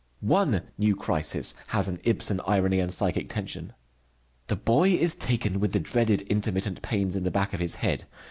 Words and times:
One 0.33 0.63
new 0.79 0.95
crisis 0.95 1.53
has 1.67 1.87
an 1.87 1.99
Ibsen 2.03 2.41
irony 2.47 2.79
and 2.79 2.91
psychic 2.91 3.29
tension. 3.29 3.73
The 4.47 4.55
boy 4.55 4.89
is 4.93 5.15
taken 5.15 5.59
with 5.59 5.73
the 5.73 5.79
dreaded 5.79 6.23
intermittent 6.23 6.81
pains 6.81 7.15
in 7.15 7.23
the 7.23 7.29
back 7.29 7.53
of 7.53 7.59
his 7.59 7.75
head. 7.75 8.05